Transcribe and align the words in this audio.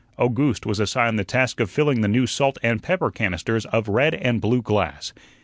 Owgooste 0.17 0.65
was 0.65 0.79
assigned 0.79 1.19
the 1.19 1.23
task 1.23 1.59
of 1.59 1.69
filling 1.69 2.01
the 2.01 2.07
new 2.07 2.25
salt 2.25 2.57
and 2.63 2.81
pepper 2.81 3.11
canisters 3.11 3.67
of 3.67 3.87
red 3.87 4.15
and 4.15 4.41
blue 4.41 4.63
glass. 4.63 5.13